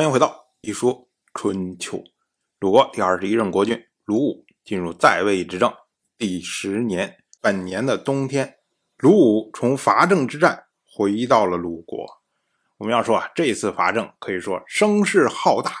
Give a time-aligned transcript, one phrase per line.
[0.00, 2.02] 欢迎回到一说春秋。
[2.58, 5.70] 鲁国第二十一任国君鲁武进入在位执政
[6.16, 8.56] 第十年，本年的冬天，
[8.96, 12.06] 鲁武从伐郑之战回到了鲁国。
[12.78, 15.72] 我们要说啊，这次伐郑可以说声势浩大，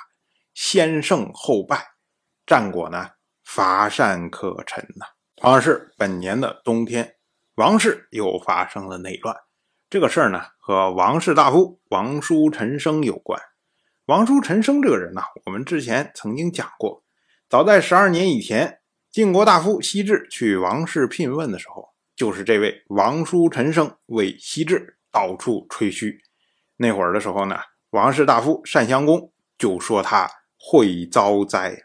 [0.52, 1.82] 先胜后败，
[2.44, 3.12] 战果呢
[3.42, 5.06] 乏善可陈呐。
[5.36, 7.16] 同样是本年的冬天，
[7.54, 9.34] 王室又发生了内乱。
[9.88, 13.40] 这个事儿呢，和王室大夫王叔陈生有关。
[14.10, 17.04] 王叔陈生这个人呢，我们之前曾经讲过。
[17.48, 26.18] 早在十二年以前，晋国大夫西至去王室聘问的时候，就是这位王叔陈生为西至到处吹嘘。
[26.78, 27.60] 那会儿的时候呢，
[27.90, 31.84] 王室大夫单襄公就说他会遭灾。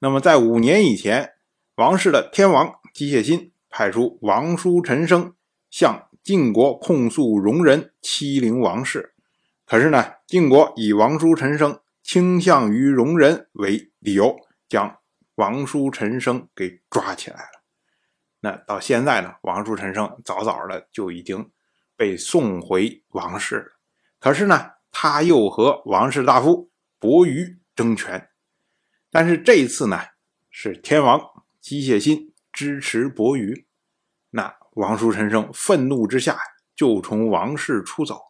[0.00, 1.34] 那么在五年以前，
[1.76, 5.36] 王室的天王机械心派出王叔陈生
[5.70, 6.08] 向。
[6.22, 9.14] 晋国控诉戎人欺凌王室，
[9.70, 14.36] 可是呢，晋国以王叔陈生倾向于戎人为理由，
[14.68, 14.98] 将
[15.36, 17.62] 王叔陈生给抓起来了。
[18.40, 21.48] 那到现在呢，王叔陈生早早的就已经
[21.94, 23.78] 被送回王室了。
[24.18, 28.28] 可是呢，他又和王室大夫伯鱼争权，
[29.08, 30.00] 但是这一次呢，
[30.50, 31.20] 是天王
[31.60, 33.68] 机械心支持伯鱼，
[34.30, 34.56] 那。
[34.74, 36.38] 王叔陈生愤怒之下，
[36.76, 38.29] 就从王室出走，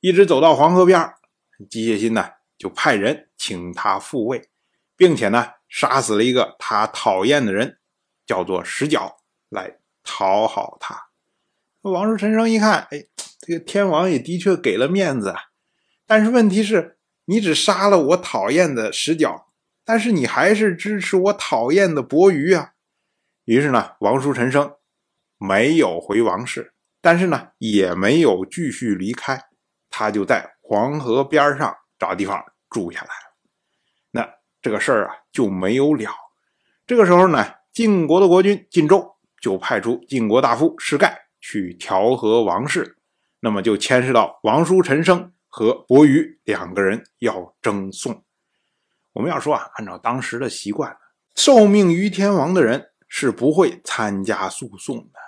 [0.00, 0.98] 一直走到黄河边
[1.68, 4.48] 机械心呢，就派人请他复位，
[4.96, 7.78] 并且呢，杀死了一个他讨厌的人，
[8.26, 11.10] 叫做石角，来讨好他。
[11.82, 13.04] 王叔陈生一看，哎，
[13.38, 15.40] 这个天王也的确给了面子啊，
[16.06, 19.52] 但是问题是，你只杀了我讨厌的石角，
[19.84, 22.72] 但是你还是支持我讨厌的伯鱼啊。
[23.44, 24.74] 于是呢，王叔陈生。
[25.42, 29.46] 没有回王室，但是呢，也没有继续离开，
[30.00, 33.36] 他就在黄河边上找地方住下来了。
[34.10, 36.10] 那这个事儿啊就没有了。
[36.86, 42.96] 这个时候呢，晋国的国君晋州就派出晋国大夫士盖去调和王室，
[43.40, 48.24] 那么就牵涉到王叔陈生和伯鱼两个人要争讼。
[49.12, 50.96] 我们要说啊，按照当时的习惯，
[51.36, 55.20] 受命于天王的人是不会参加诉讼的。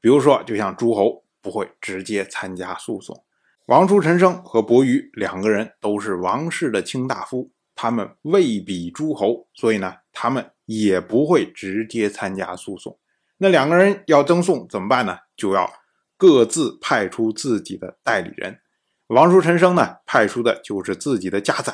[0.00, 3.24] 比如说，就像诸侯不会直接参加诉讼，
[3.66, 12.98] 王叔陈生和伯鱼两个人都是王室的卿大夫，他们未比诸侯，所以呢，他们也不会直接参加诉讼。
[13.38, 15.16] 那两个人要争讼怎么办呢？
[15.34, 15.72] 就要
[16.18, 18.58] 各自派出自己的代理人。
[19.06, 21.72] 王叔陈生呢，派出的就是自己的家宰，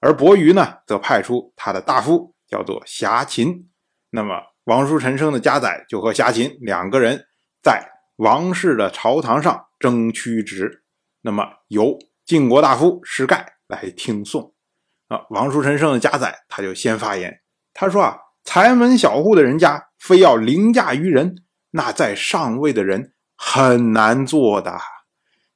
[0.00, 3.68] 而伯鱼呢，则派出他的大夫，叫做侠秦。
[4.08, 7.26] 那么，王叔陈生的家宰就和侠秦两个人。
[7.62, 10.84] 在王室的朝堂上争曲直，
[11.22, 14.52] 那么由晋国大夫石盖来听讼。
[15.08, 17.40] 啊，王叔陈生的家宰他就先发言，
[17.72, 21.36] 他说啊，财门小户的人家非要凌驾于人，
[21.70, 24.76] 那在上位的人很难做的。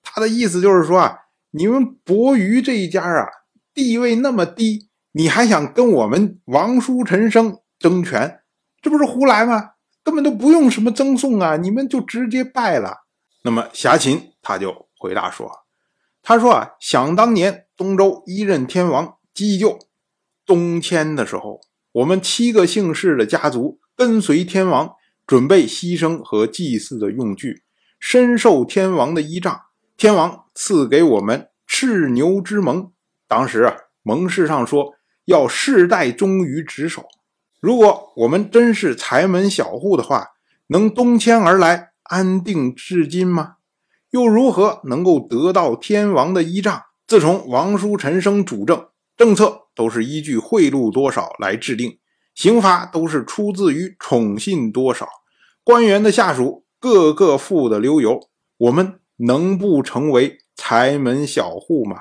[0.03, 1.19] 他的意思就是说啊，
[1.51, 3.27] 你们伯鱼这一家啊，
[3.75, 8.41] 地位那么低，你还想跟我们王叔陈生争权，
[8.81, 9.71] 这不是胡来吗？
[10.05, 12.99] 根本都不用什么赠送啊，你们就直接拜了。
[13.43, 15.51] 那么侠秦他就回答说
[16.23, 19.79] ：“他说啊，想当年东周一任天王姬就
[20.45, 21.63] 东迁的时候，
[21.93, 24.93] 我们七个姓氏的家族跟随天王，
[25.27, 27.63] 准备牺牲和祭祀的用具，
[27.99, 29.63] 深受天王的依仗。
[29.97, 32.93] 天王赐给我们赤牛之盟，
[33.27, 34.93] 当时啊，盟誓上说
[35.25, 37.07] 要世代忠于职守。”
[37.59, 40.29] 如果我们真是财门小户的话，
[40.67, 43.57] 能东迁而来，安定至今吗？
[44.11, 46.83] 又如何能够得到天王的依仗？
[47.07, 51.99] 自从王叔陈升主政，政策都是依据贿赂多少来制定，
[52.35, 55.09] 刑罚都是出自于宠信多少，
[55.65, 58.29] 官员的下属个个富得流油，
[58.59, 61.97] 我们能不成为财门小户吗？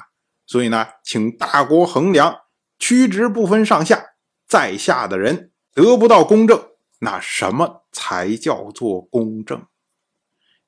[0.45, 2.35] 所以呢，请大国衡量，
[2.77, 4.03] 屈直不分上下。
[4.47, 6.59] 在下的人得不到公正，
[7.01, 9.63] 那什么才叫做公正？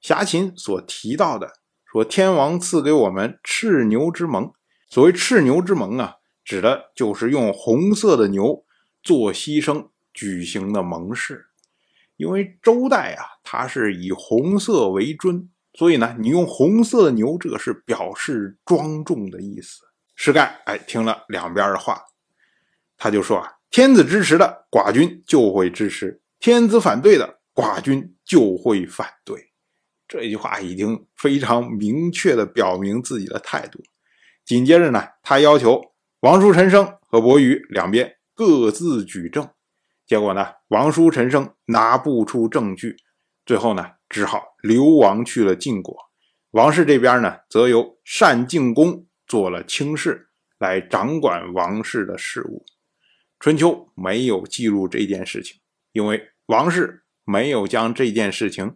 [0.01, 1.53] 侠秦所提到的
[1.85, 4.51] 说，天王赐给我们赤牛之盟。
[4.89, 8.65] 所谓赤牛之盟啊，指的就是用红色的牛
[9.03, 11.45] 做牺牲举行的盟誓。
[12.17, 19.81] 因为周代啊，它是以红色为尊，所以呢，你用红色的牛，这个是表示庄重的意思。
[20.15, 22.01] 石盖哎，听了两边的话，
[22.97, 23.53] 他就说啊。
[23.69, 29.50] 天子支持的寡君就会支持，天子反对的寡君就会反对。
[30.11, 33.81] 这句话已经非常明确的表明自己的态度。
[34.43, 35.81] 紧接着呢，他要求
[36.19, 39.47] 王叔陈生和伯鱼两边各自举证，
[40.05, 42.97] 结果呢，王叔陈生拿不出证据，
[43.45, 45.95] 最后呢，只好流亡去了晋国。
[46.49, 50.27] 王氏这边呢，则由单敬公做了卿士，
[50.59, 52.65] 来掌管王氏的事务。
[53.39, 55.61] 春秋没有记录这件事情，
[55.93, 58.75] 因为王氏没有将这件事情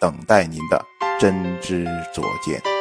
[0.00, 0.84] 等待您的
[1.18, 1.84] 真知
[2.14, 2.77] 灼见。